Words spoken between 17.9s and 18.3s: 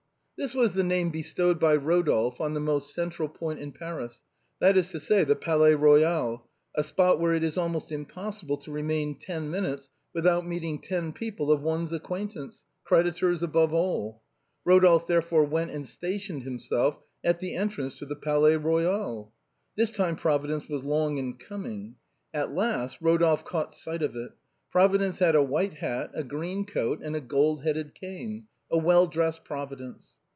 to tne